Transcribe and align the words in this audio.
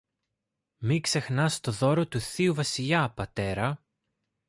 Μην 0.77 1.01
ξεχνάς 1.01 1.59
το 1.59 1.71
δώρο 1.71 2.07
του 2.07 2.19
θείου 2.19 2.53
Βασιλιά, 2.53 3.09
πατέρα 3.09 3.83